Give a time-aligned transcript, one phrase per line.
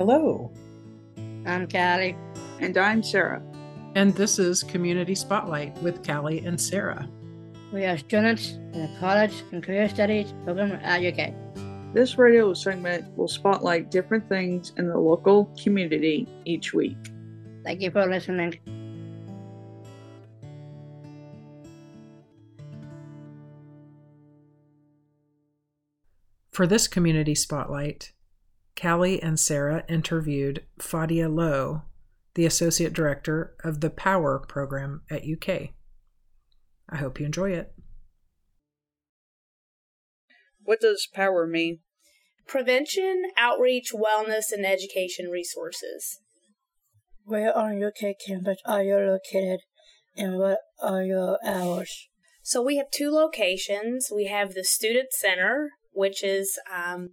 [0.00, 0.50] Hello.
[1.44, 2.16] I'm Callie.
[2.58, 3.42] And I'm Sara.
[3.94, 7.06] And this is Community Spotlight with Callie and Sara.
[7.70, 11.34] We are students in the College and Career Studies program at UK.
[11.92, 16.96] This radio segment will spotlight different things in the local community each week.
[17.62, 18.58] Thank you for listening.
[26.50, 28.12] For this community spotlight,
[28.76, 31.82] Callie and Sara interviewed Fadyia Lowe,
[32.34, 35.70] the Associate Director of the Power program at UK.
[36.88, 37.72] I hope you enjoy it.
[40.62, 41.80] What does POWER mean?
[42.46, 46.20] Prevention, Outreach, Wellness, and Education Resources.
[47.24, 49.60] Where on UK campus are you located
[50.16, 52.08] and what are your hours?
[52.42, 54.10] So we have two locations.
[54.12, 57.10] We have the Student Center, which is um,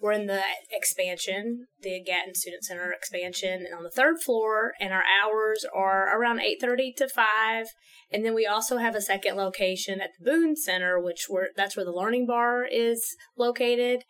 [0.00, 4.92] we're in the expansion, the Gatton Student Center expansion, and on the third floor, and
[4.92, 7.66] our hours are around eight thirty to five.
[8.10, 11.76] And then we also have a second location at the Boone Center, which we're that's
[11.76, 14.04] where the Learning Bar is located,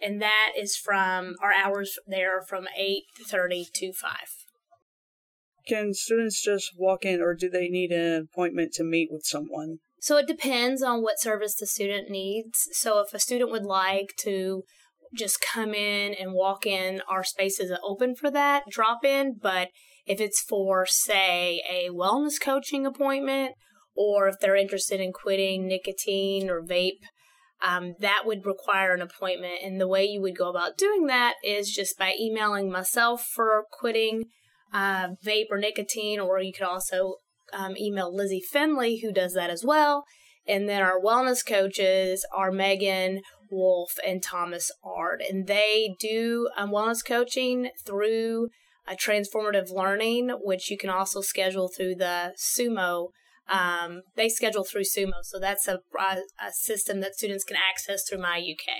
[0.00, 4.28] and that is from our hours there from eight thirty to five.
[5.66, 9.78] Can students just walk in, or do they need an appointment to meet with someone?
[10.00, 12.68] So it depends on what service the student needs.
[12.72, 14.64] So if a student would like to
[15.14, 19.34] just come in and walk in, our spaces are open for that drop in.
[19.40, 19.68] But
[20.06, 23.52] if it's for, say, a wellness coaching appointment,
[23.94, 27.00] or if they're interested in quitting nicotine or vape,
[27.62, 29.58] um, that would require an appointment.
[29.62, 33.64] And the way you would go about doing that is just by emailing myself for
[33.72, 34.24] quitting
[34.72, 37.16] uh, vape or nicotine, or you could also
[37.52, 40.04] um, email Lizzie Finley, who does that as well.
[40.46, 43.20] And then our wellness coaches are Megan
[43.50, 48.48] Wolf and Thomas Ard, and they do um, wellness coaching through
[48.88, 53.08] a transformative learning, which you can also schedule through the Sumo.
[53.48, 58.20] Um, they schedule through Sumo, so that's a, a system that students can access through
[58.20, 58.74] My UK.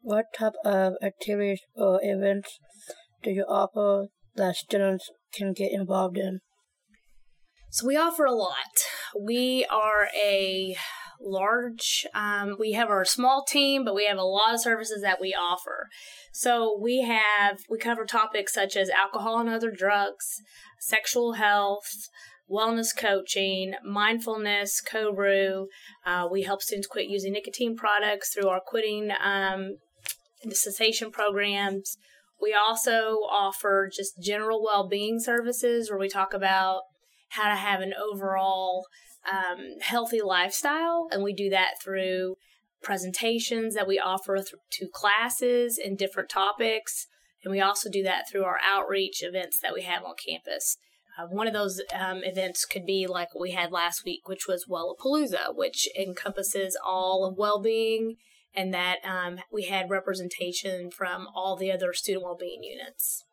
[0.00, 2.58] What type of activities or events
[3.22, 4.06] do you offer
[4.36, 6.40] that students can get involved in?
[7.70, 8.86] So we offer a lot.
[9.20, 10.76] We are a
[11.20, 15.20] large, um, we have our small team, but we have a lot of services that
[15.20, 15.88] we offer.
[16.32, 20.26] So we have, we cover topics such as alcohol and other drugs,
[20.80, 22.08] sexual health,
[22.50, 25.66] wellness coaching, mindfulness, co
[26.04, 29.76] Uh, we help students quit using nicotine products through our quitting um,
[30.50, 31.96] cessation programs.
[32.40, 36.82] We also offer just general well being services where we talk about
[37.30, 38.86] how to have an overall
[39.30, 41.08] um, healthy lifestyle.
[41.10, 42.36] And we do that through
[42.82, 47.06] presentations that we offer th- to classes in different topics.
[47.44, 50.76] And we also do that through our outreach events that we have on campus.
[51.18, 54.66] Uh, one of those um, events could be like we had last week, which was
[54.66, 58.16] Wellapalooza, which encompasses all of well being,
[58.54, 63.24] and that um, we had representation from all the other student well being units.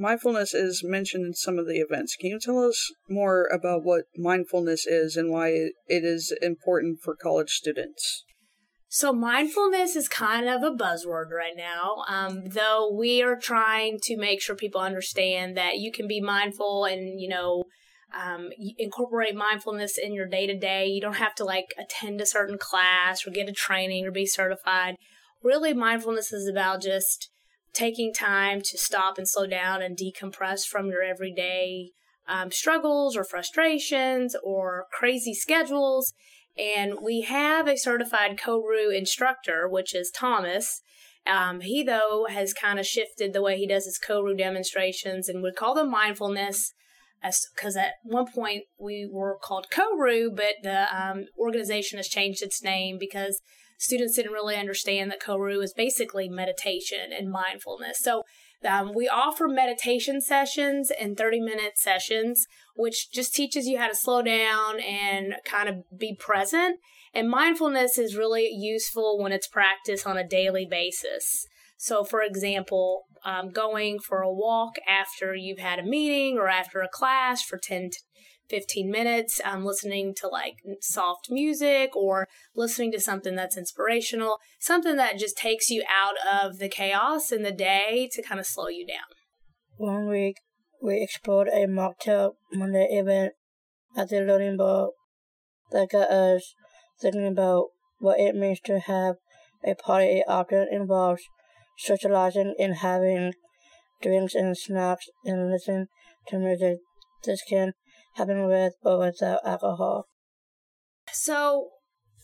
[0.00, 2.14] Mindfulness is mentioned in some of the events.
[2.14, 7.16] Can you tell us more about what mindfulness is and why it is important for
[7.16, 8.24] college students?
[8.88, 14.16] So, mindfulness is kind of a buzzword right now, um, though we are trying to
[14.16, 17.64] make sure people understand that you can be mindful and, you know,
[18.14, 20.86] um, incorporate mindfulness in your day to day.
[20.86, 24.26] You don't have to like attend a certain class or get a training or be
[24.26, 24.94] certified.
[25.42, 27.30] Really, mindfulness is about just
[27.72, 31.90] taking time to stop and slow down and decompress from your everyday
[32.26, 36.12] um, struggles or frustrations or crazy schedules.
[36.56, 40.82] And we have a certified Koru instructor, which is Thomas.
[41.26, 45.42] Um, he, though, has kind of shifted the way he does his Koru demonstrations and
[45.42, 46.72] we call them mindfulness
[47.54, 52.62] because at one point we were called Koru, but the um, organization has changed its
[52.62, 53.40] name because
[53.78, 58.00] students didn't really understand that Koru is basically meditation and mindfulness.
[58.00, 58.24] So
[58.68, 63.94] um, we offer meditation sessions and 30 minute sessions, which just teaches you how to
[63.94, 66.80] slow down and kind of be present.
[67.14, 71.46] And mindfulness is really useful when it's practiced on a daily basis.
[71.76, 76.80] So, for example, um, going for a walk after you've had a meeting or after
[76.80, 77.90] a class for 10
[78.48, 84.96] 15 minutes um, listening to like soft music or listening to something that's inspirational, something
[84.96, 86.14] that just takes you out
[86.44, 89.06] of the chaos in the day to kind of slow you down.
[89.76, 90.36] One week,
[90.82, 93.32] we explored a mocktail Monday event
[93.96, 94.90] at the Learning Bar
[95.70, 96.54] that got us
[97.00, 97.66] thinking about
[97.98, 99.16] what it means to have
[99.64, 100.18] a party.
[100.18, 101.22] It often involves
[101.78, 103.34] socializing and having
[104.02, 105.86] drinks and snacks and listening
[106.28, 106.78] to music.
[107.24, 107.72] This can
[108.14, 110.06] happen with or without alcohol.
[111.12, 111.70] So,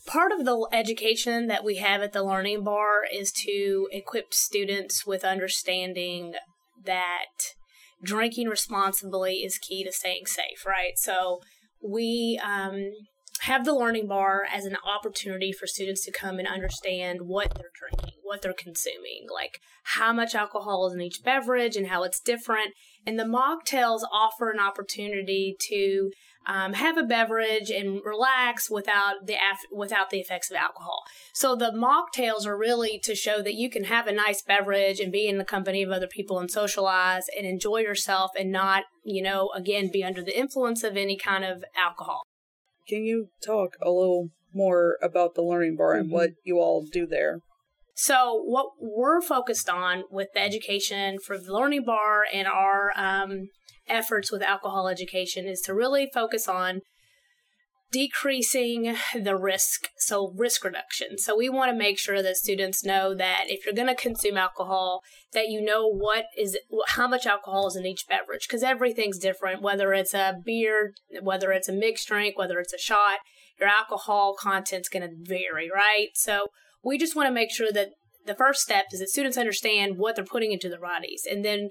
[0.05, 5.05] part of the education that we have at the Learning Bar is to equip students
[5.05, 6.33] with understanding
[6.83, 7.25] that
[8.03, 10.97] drinking responsibly is key to staying safe, right?
[10.97, 11.39] So,
[11.81, 12.91] we um,
[13.45, 17.69] have the learning bar as an opportunity for students to come and understand what they're
[17.79, 22.19] drinking, what they're consuming, like how much alcohol is in each beverage and how it's
[22.19, 22.73] different.
[23.05, 26.09] And the mocktails offer an opportunity to
[26.47, 31.03] um, have a beverage and relax without the af- without the effects of alcohol.
[31.31, 35.11] So the mocktails are really to show that you can have a nice beverage and
[35.11, 39.21] be in the company of other people and socialize and enjoy yourself and not, you
[39.21, 42.23] know, again be under the influence of any kind of alcohol.
[42.87, 46.13] Can you talk a little more about the Learning Bar and Mhm.
[46.13, 47.39] what you all do there?
[47.93, 53.49] So, what we're focused on with the education for the Learning Bar and our um,
[53.87, 56.81] efforts with alcohol education is to really focus on
[57.95, 61.17] decreasing the risk, so risk reduction.
[61.17, 64.35] So, we want to make sure that students know that if you're going to consume
[64.35, 65.01] alcohol,
[65.31, 66.57] that you know what is
[66.87, 71.51] how much alcohol is in each beverage because everything's different whether it's a beer whether
[71.51, 73.19] it's a mixed drink whether it's a shot
[73.59, 76.47] your alcohol content's going to vary right so
[76.83, 77.89] we just want to make sure that
[78.25, 81.69] the first step is that students understand what they're putting into their bodies and then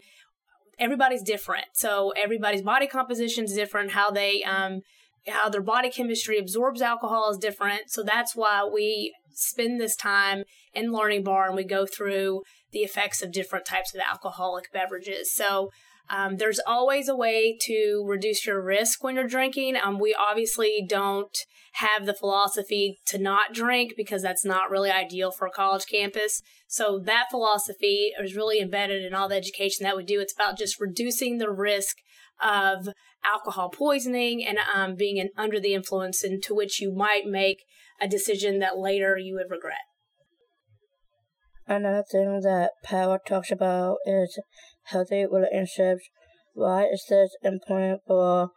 [0.79, 4.81] everybody's different so everybody's body composition is different how they um
[5.29, 10.45] how their body chemistry absorbs alcohol is different so that's why we spend this time
[10.75, 12.43] in learning bar and we go through
[12.73, 15.71] the effects of different types of alcoholic beverages so
[16.11, 19.77] um, there's always a way to reduce your risk when you're drinking.
[19.83, 21.37] Um, we obviously don't
[21.75, 26.41] have the philosophy to not drink because that's not really ideal for a college campus.
[26.69, 30.21] So that philosophy is really embedded in all the education that we do.
[30.21, 31.97] It's about just reducing the risk
[32.43, 32.89] of
[33.25, 37.65] alcohol poisoning and um, being an, under the influence into which you might make
[38.01, 39.79] a decision that later you would regret.
[41.67, 44.39] Another thing that Power talks about is
[44.85, 46.03] healthy relationships.
[46.53, 48.51] Why is this important for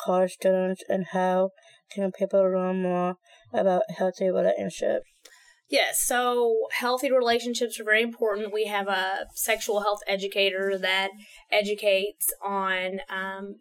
[0.00, 1.50] college students and how
[1.92, 3.16] can people learn more
[3.52, 5.06] about healthy relationships?
[5.70, 8.54] Yes, so healthy relationships are very important.
[8.54, 11.10] We have a sexual health educator that
[11.52, 13.56] educates on um,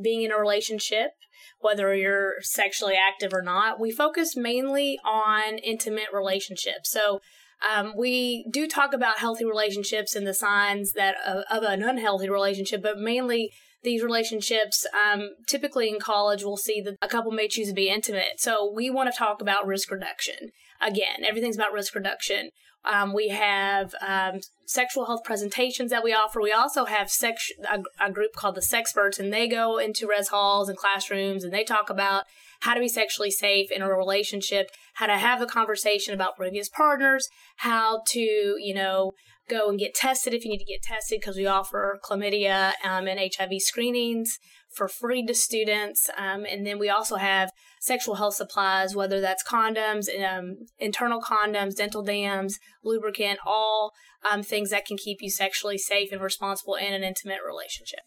[0.00, 1.10] being in a relationship,
[1.58, 3.80] whether you're sexually active or not.
[3.80, 6.88] We focus mainly on intimate relationships.
[6.90, 7.20] So
[7.68, 12.30] um, we do talk about healthy relationships and the signs that of, of an unhealthy
[12.30, 13.50] relationship, but mainly
[13.82, 17.88] these relationships, um, typically in college, we'll see that a couple may choose to be
[17.88, 18.38] intimate.
[18.38, 20.50] So we want to talk about risk reduction.
[20.80, 22.50] Again, everything's about risk reduction.
[22.84, 26.40] Um, we have um, sexual health presentations that we offer.
[26.40, 30.28] We also have sex, a, a group called the Sexperts, and they go into res
[30.28, 32.24] halls and classrooms and they talk about
[32.60, 36.68] how to be sexually safe in a relationship, how to have a conversation about previous
[36.68, 37.28] partners,
[37.58, 39.12] how to, you know,
[39.50, 43.08] go and get tested if you need to get tested because we offer chlamydia um,
[43.08, 44.38] and HIV screenings
[44.70, 46.08] for free to students.
[46.16, 47.50] Um, and then we also have
[47.80, 53.92] sexual health supplies, whether that's condoms, um, internal condoms, dental dams, lubricant, all
[54.30, 58.00] um, things that can keep you sexually safe and responsible in an intimate relationship.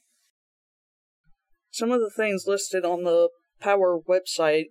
[1.71, 4.65] Some of the things listed on the Power website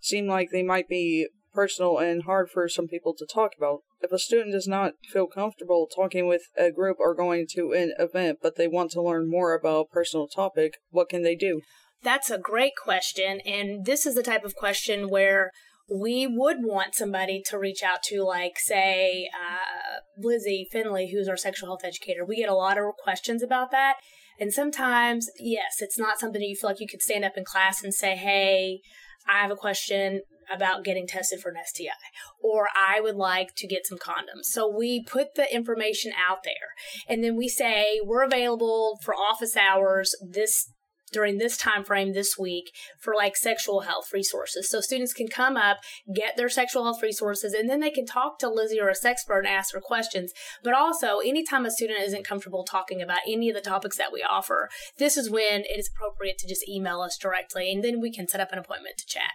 [0.00, 3.80] seem like they might be personal and hard for some people to talk about.
[4.00, 7.92] If a student does not feel comfortable talking with a group or going to an
[7.98, 11.60] event, but they want to learn more about a personal topic, what can they do?
[12.02, 13.40] That's a great question.
[13.46, 15.50] And this is the type of question where
[15.88, 21.36] we would want somebody to reach out to, like, say, uh, Lizzie Finley, who's our
[21.36, 22.24] sexual health educator.
[22.24, 23.94] We get a lot of questions about that.
[24.38, 27.44] And sometimes, yes, it's not something that you feel like you could stand up in
[27.44, 28.80] class and say, hey,
[29.28, 31.90] I have a question about getting tested for an STI,
[32.40, 34.44] or I would like to get some condoms.
[34.44, 36.52] So we put the information out there,
[37.08, 40.70] and then we say we're available for office hours this
[41.16, 42.70] during this time frame this week
[43.00, 44.68] for like sexual health resources.
[44.68, 45.78] So students can come up,
[46.14, 49.38] get their sexual health resources, and then they can talk to Lizzie or a sexpert
[49.38, 50.34] and ask her questions.
[50.62, 54.22] But also, anytime a student isn't comfortable talking about any of the topics that we
[54.22, 54.68] offer,
[54.98, 58.28] this is when it is appropriate to just email us directly, and then we can
[58.28, 59.32] set up an appointment to chat.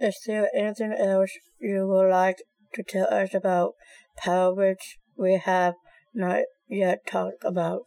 [0.00, 2.38] Is there anything else you would like
[2.74, 3.74] to tell us about
[4.16, 5.74] Power which we have
[6.12, 7.82] not yet talked about?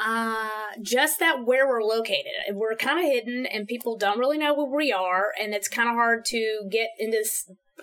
[0.00, 0.48] Uh,
[0.80, 2.32] just that where we're located.
[2.52, 5.32] We're kind of hidden and people don't really know where we are.
[5.40, 7.24] And it's kind of hard to get into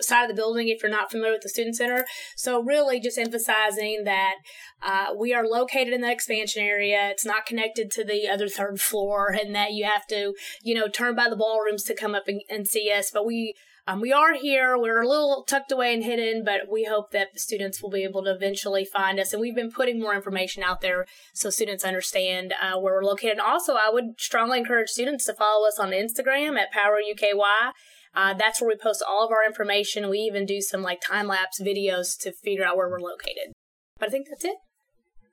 [0.00, 2.04] side of the building if you're not familiar with the student center.
[2.36, 4.36] So really just emphasizing that
[4.82, 7.08] uh, we are located in the expansion area.
[7.10, 10.88] It's not connected to the other third floor and that you have to, you know,
[10.88, 13.10] turn by the ballrooms to come up and, and see us.
[13.10, 13.54] But we
[13.88, 14.76] um, we are here.
[14.76, 18.02] We're a little tucked away and hidden, but we hope that the students will be
[18.02, 19.32] able to eventually find us.
[19.32, 23.32] And we've been putting more information out there so students understand uh, where we're located.
[23.32, 27.70] And also, I would strongly encourage students to follow us on Instagram at Power UKY.
[28.16, 30.08] Uh, that's where we post all of our information.
[30.08, 33.52] We even do some like time lapse videos to figure out where we're located.
[33.98, 34.56] But I think that's it.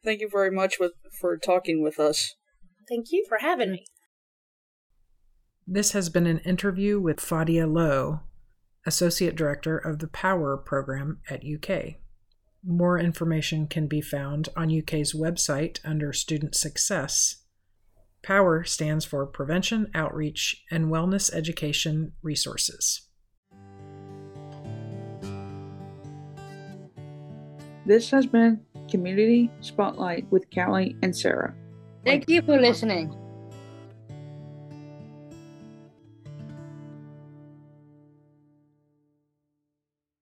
[0.04, 2.36] Thank you very much with, for talking with us.
[2.90, 3.86] Thank you for having me.
[5.66, 8.20] This has been an interview with Fadyia Lowe,
[8.86, 11.96] Associate Director of the Power program at UK.
[12.66, 17.43] More information can be found on UK's website under Student Success.
[18.24, 23.02] POWER stands for Prevention, Outreach, and Wellness Education Resources.
[27.86, 31.54] This has been Community Spotlight with Callie and Sara.
[32.06, 33.14] Thank you for listening.